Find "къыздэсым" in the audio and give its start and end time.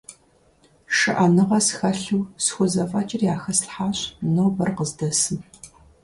4.77-5.37